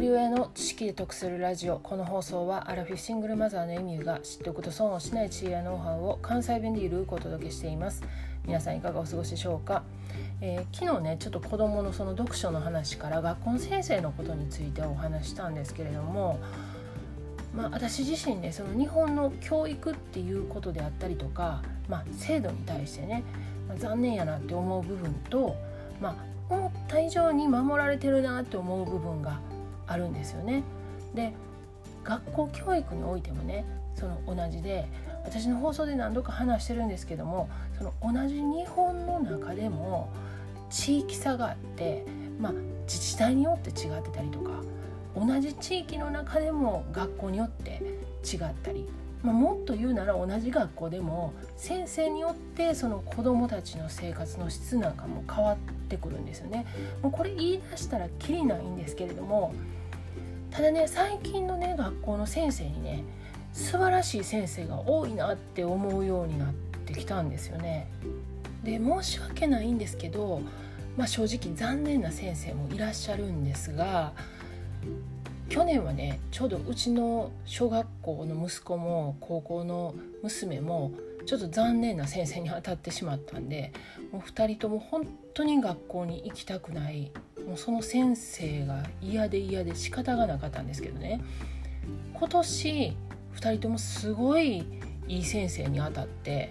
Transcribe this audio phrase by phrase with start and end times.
[0.00, 8.02] 人親の知識で得するラジオこの放送はアラフィフシングルマザーのエミューが知っておくと損をしない知恵やノウハウを関西弁でゆるくお届けしています。
[8.44, 9.84] 皆さんいかがお過ごしでしょうか、
[10.40, 16.40] えー、昨日ねちょっと子どものその読書の話から学校の先生のことについてお話したんですけれども
[17.56, 23.22] まあ、私自身ねその日本の教育っていうことであったりとか、まあ、制度に対してね、
[23.68, 25.54] まあ、残念やなって思う部分と、
[26.00, 26.16] ま
[26.50, 29.38] あ、思った以上に守られてるなって思う部分が
[29.86, 30.62] あるんですよね。
[31.14, 31.32] で
[32.04, 34.86] 学校教育においてもねその同じで
[35.24, 37.48] 私の放送で何度か話してるんですけども
[37.78, 40.10] その同じ日本の中でも
[40.70, 42.04] 地域差があって、
[42.38, 42.52] まあ、
[42.86, 44.50] 自治体によって違ってたりとか
[45.16, 47.80] 同じ地域の中でも学校によって
[48.24, 48.86] 違ったり、
[49.24, 55.56] ま、もっと言うなら同じ学校でも先生によってその子どもたちの生活の質なんかも変わっ
[55.88, 56.66] てくるんですよね。
[57.02, 59.54] もうこれ言い出したらきりないんですけれども
[60.50, 63.02] ただね最近のね学校の先生にね
[63.54, 66.52] 素晴らしい先生が多いなって思うようになっ
[66.84, 67.88] てきたんですよね。
[68.62, 70.42] で申し訳ないんですけど、
[70.96, 74.12] まあ、正直残念な先生もいらっしゃるんですが
[75.48, 80.92] 去年はねちょうどうちの小学校の息子も高校の娘も
[81.26, 83.72] ちょっと残念な先生に当たってしまったんで
[84.12, 87.12] もう2人とも本当に学校に行きたくない
[87.46, 91.20] もうその先生が嫌で嫌で仕方がなかったんですけどね
[92.14, 92.96] 今年
[93.36, 94.64] 2人ともすごい
[95.08, 96.50] いい先生に当たって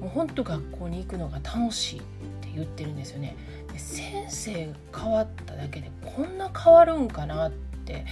[0.00, 2.02] もうほんと学校に行くのが楽しいっ
[2.40, 3.36] て言ってるんですよね。
[3.72, 7.52] で先生変わっただけでこんな変わるんかなっ
[7.86, 8.04] て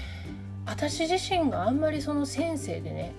[0.66, 3.12] 私自身があんまりその先生でね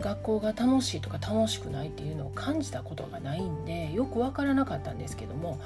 [0.00, 5.60] 学校が楽しいとか楽しくないっていうのを感じたことがないんでよく分からなかったんですけども、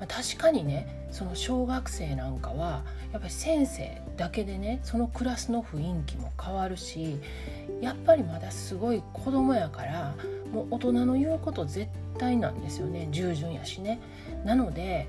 [0.00, 7.18] まあ、確かにねその小学生なんかはやっぱり先生だけでねそのクラスの雰囲気も変わるし
[7.80, 10.14] やっぱりまだすごい子供やから
[10.52, 11.88] もう大人の言うこと絶
[12.18, 14.00] 対なんですよね従順やしね。
[14.44, 15.08] なので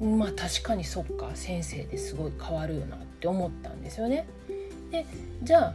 [0.00, 4.26] まあ確かにそっか先生ですごい変わるよなって思ったんですよね。
[4.90, 5.06] で
[5.42, 5.74] じゃあ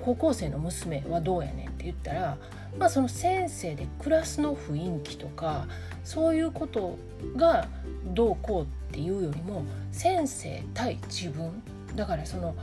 [0.00, 2.36] 高校生の娘はどうやねんって言ったら、
[2.78, 5.66] まあ、その先生でクラスの雰囲気とか
[6.02, 6.98] そういうこと
[7.36, 7.68] が
[8.06, 11.62] どうこうっていうよりも先生対自分
[11.94, 12.54] だからその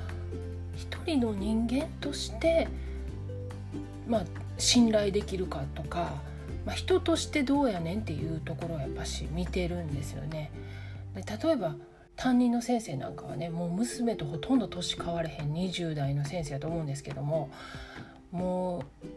[0.76, 2.68] 一人の人間として
[4.08, 4.24] まあ
[4.58, 6.12] 信頼できるかとか、
[6.66, 10.52] まあ、人としてどうやねんっていうところをやっぱし見てるんですよね。
[11.16, 11.76] で例えば
[12.16, 17.50] 担任の先生なんかはねもう娘とほとんど年変われへん20代の先生だと思うんですけども
[18.32, 19.08] もう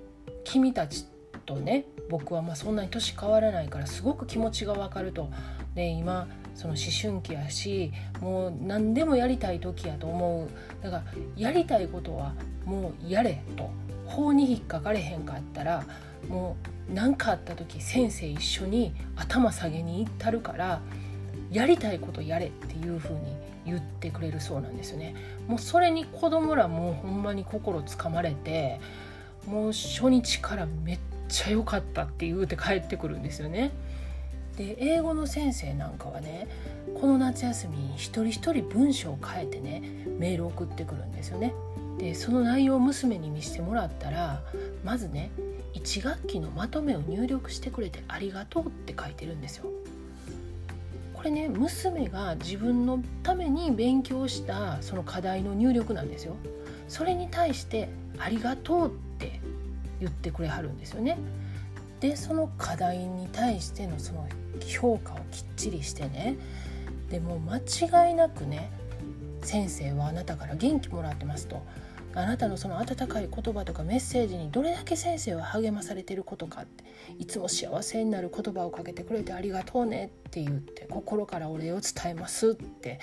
[0.44, 1.06] 君たち
[1.44, 5.30] とね僕はまそんなに年変わらないからすごく気持ちが分かると。
[5.74, 10.48] で今その思春期やしもう何でもやりたい時やと思う
[10.84, 11.04] だから
[11.36, 12.34] やりたいことは
[12.64, 13.70] もうやれと
[14.06, 15.84] 法に引っかかれへんかったら
[16.28, 16.56] も
[16.88, 20.80] う何かあった時先生一緒に頭下げに行ったるから
[21.54, 23.20] やりたいことやれっていう風に
[23.64, 25.14] 言ってくれるそうなんですよね。
[25.46, 28.80] もうそれに子供らもほんまに心つかまれて
[29.46, 30.98] もう初日からめっ
[31.28, 33.70] ちゃ良かったって言うて帰ってくるんですよね。
[34.56, 36.48] で英語の先生なんかはね
[37.00, 39.82] この夏休みに一人一人文章を変えてね
[40.18, 41.54] メール送ってくるんですよね。
[41.98, 44.42] でその内容を娘に見せてもらったら
[44.84, 45.30] まずね
[45.74, 49.66] 1学期のまとめを入力してくれてありがとうって書いてるんですよ。
[51.24, 56.36] これね娘が自分のために勉強したその課題の入力なんですよ。
[56.86, 57.88] それに対して
[58.20, 59.40] 「ありがとう」って
[60.00, 61.16] 言ってくれはるんですよね。
[62.00, 64.28] でその課題に対してのその
[64.66, 66.36] 評価をきっちりしてね
[67.08, 68.68] でも間違いなくね
[69.40, 71.62] 先生はあなたから元気もらってますと
[72.16, 76.84] あなたのその温かい言葉とかメッセージにどれだけ先生は励まされてることかって
[77.18, 83.00] いつも幸せになる言葉をかけてくれてありがとうねって言って心からお礼を伝えますって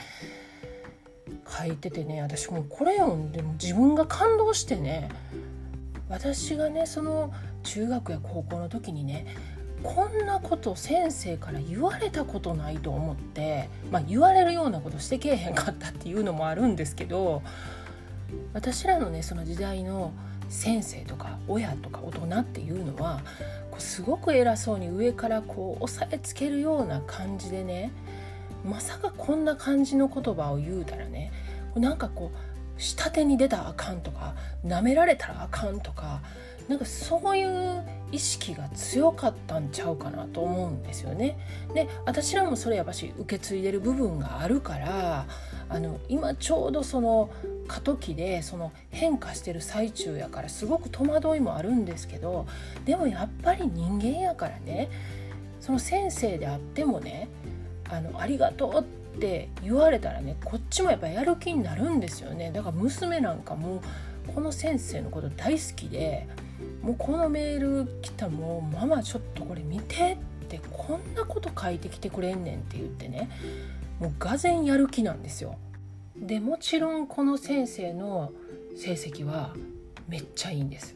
[1.48, 5.10] 書いててね私もうこれ読んでも自分が感動してね
[6.10, 9.28] 私がねその中学や高校の時にね
[9.84, 17.42] こんなこと先生から言われたことないと思ってまあ言われるようなことしてけえへんかったっていうのもあるんですけど
[18.54, 20.14] 私らのねその時代の
[20.50, 23.22] 先生とか親とか大人っていうのは
[23.72, 27.92] こうすごく偉そうに上からこう押さえつけるような感じでね
[28.66, 31.32] まさかこんな感じの言葉を言うたらね
[31.76, 34.36] なんかこう下手に出たらあかんとか
[34.66, 36.22] 舐められたらあかんとか
[36.68, 41.38] なんかそういう意識が強かったんちゃうかなと思うんですよね。
[41.74, 45.26] で私らもそれやっぱし受け継いでる部分があるから
[45.70, 47.30] あの今ちょうどその
[47.72, 52.46] 過渡期でその変化してる最中やからすごく戸惑いもあるんですけど
[52.84, 54.90] でもやっぱり人間やからね
[55.62, 57.30] その先生であってもね
[57.90, 63.82] あのありがとうって言われたらねこっちもやっぱやる気になるんですよねだから娘なんかも
[64.36, 66.28] この先生のこと大好きで
[66.82, 73.30] もうこのメール来たもうママちょっとこれ見てってこんなこと書いてきてくれんねんって言ってね
[74.02, 75.56] もうがぜやる気なんですよ。
[76.16, 78.32] でもちろんこの先生の
[78.76, 79.54] 成績は
[80.08, 80.96] めっちゃいいんです。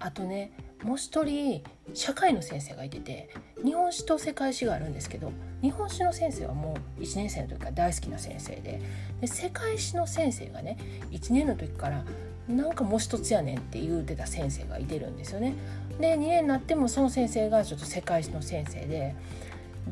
[0.00, 0.52] あとね
[0.84, 1.62] もう一人
[1.92, 3.30] 社会の先生がいてて
[3.64, 8.80] 日本史と世界史があるんですけど日本史の先生はもう1年生の時から大好きな先生で
[9.20, 10.78] で世界史の先生がね
[11.10, 12.04] 1年の時から
[12.48, 15.54] なんかもう一つやねんって言うてた先生がいてるんですよね。
[16.00, 19.16] で2年になってもその先生がちょっと世界史の先生で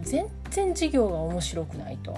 [0.02, 2.16] 全然授業が面白くないと。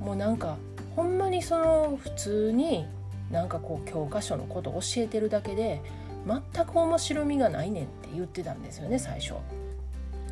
[0.00, 0.58] もうなんか
[0.98, 2.84] ほんまにその普通に
[3.30, 5.80] なんかこう教科書のこと教えてるだけで
[6.26, 9.34] 全く面白みがないねんって言ってたんですよね最初。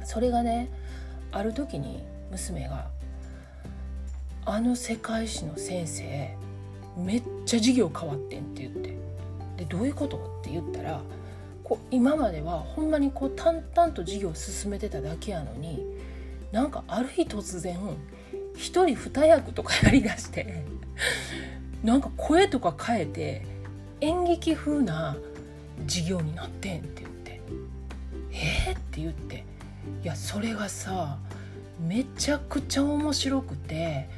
[0.02, 0.68] それがね
[1.30, 2.02] ある時に
[2.32, 2.88] 娘が
[4.44, 6.36] 「あの世界史の先生
[6.96, 8.96] めっちゃ授業変わってん」って言って
[9.58, 11.00] でどういうことって言ったら
[11.62, 15.86] こう今まではほんまにこう淡々と授業を進めてただけやのに
[16.50, 17.78] なんかある日突然
[18.56, 20.64] 一人二役とかやりだして
[21.84, 23.46] なんか声とか変えて
[24.00, 25.16] 演劇風な
[25.86, 27.40] 授業になってんって言って
[28.32, 29.44] 「えー?」って言って
[30.02, 31.18] いやそれがさ
[31.80, 34.08] めちゃくちゃ面白くて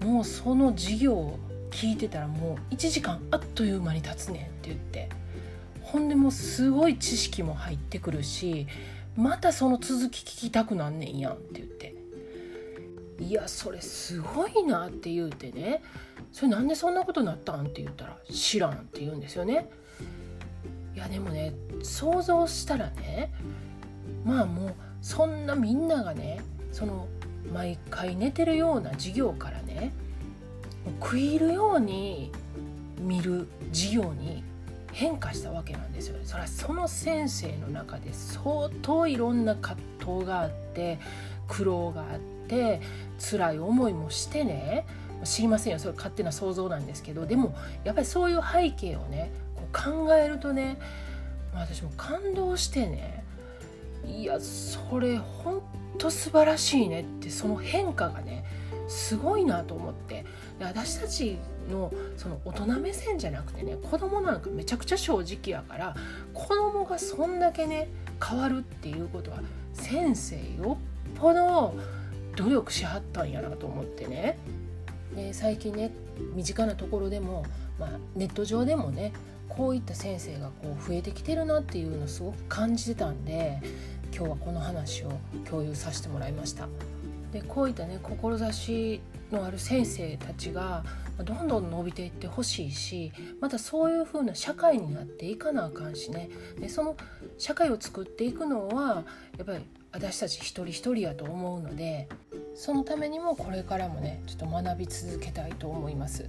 [0.00, 1.38] もうその授業を
[1.70, 5.08] 聞いてたらもう1時間あっという間に経つねんって言って
[5.82, 8.66] ほんでもうすごい知識も入ってくるし
[9.16, 11.95] またその続き聞きたくなんねんやんって言って
[13.26, 15.82] いやそれすごいなって言うてね。
[16.32, 19.68] それなんでそんなことになったんって言ったら知らんって言うんですよね。
[20.94, 21.52] いやでもね
[21.82, 23.32] 想像したらね
[24.24, 26.40] まあもうそんなみんながね
[26.72, 27.08] その
[27.52, 29.92] 毎回寝てるような授業からね
[31.00, 32.32] 食い入るように
[32.98, 34.42] 見る授業に
[34.92, 40.98] 変化したわけなんですよそれはその先生の中で相当いろんな葛藤があって
[41.46, 42.35] 苦労があって
[43.18, 44.86] 辛い思いもしてね
[45.24, 45.78] 知りませんよ。
[45.78, 47.54] それ勝手な想像なんですけどでも
[47.84, 50.78] やっぱりそういう背景をねこう考えるとね
[51.54, 53.24] 私も感動してね
[54.06, 55.62] いやそれほん
[55.98, 58.44] と素晴らしいねってその変化がね
[58.88, 60.24] すごいなと思って。
[60.58, 61.38] で私たち
[61.70, 65.96] のその大人目線じゃなくてね子供なんかめちゃくちゃ正直やから
[66.32, 67.88] 子供がそんだけね
[68.24, 69.40] 変わるっていうことは
[69.74, 70.78] 先生よ
[71.10, 71.74] っぽど
[72.36, 74.38] 努力しはったんやなと思ってね
[75.14, 75.90] で最近ね
[76.34, 77.44] 身近なところでも、
[77.78, 79.12] まあ、ネット上でもね
[79.48, 83.60] こういった先生がこう増えてきてるなっていうのをすごく感じてたんで
[84.14, 85.12] 今日はこの話を
[85.48, 86.68] 共有させてもらいました。
[87.32, 89.00] でこういったね志
[89.32, 90.84] のある先生たちが
[91.24, 96.28] どんどん伸びていってほしいしまたそういう風な社会になっていかなあかんしね
[96.60, 96.96] でその
[97.38, 99.04] 社会を作っていくのは
[99.38, 102.08] やっぱり私たち一人一人やと思うので
[102.54, 106.28] そのためにもこれからもねちょっと学び続けたいと思います。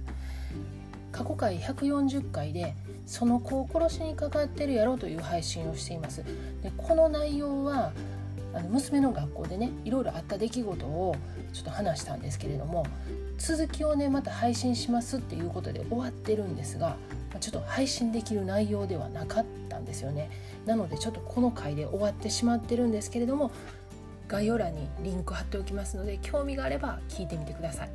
[1.10, 2.74] 過去回140回で
[3.06, 6.22] その子を殺しにかかってるやろうという配信をしています。
[6.62, 7.92] でこの内容は
[8.54, 11.16] あの娘の学校でねいろいろあった出来事を
[11.52, 12.86] ちょっと話したんですけれども
[13.38, 16.96] 続きをねまた配信しますっていうことで終わってるんですが
[17.40, 20.30] ちょっと配信できる内容ではなかったんですよね。
[20.66, 23.50] なのでちょっとこの回で終わってしまってるんですけれども
[24.26, 27.90] 概要欄にリンク貼っておきますので興味があれば聞いてみてください。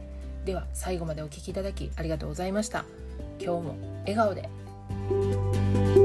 [0.46, 2.86] では最後までお聴きいただきありがとうございました。
[3.40, 6.03] 今日も笑顔で。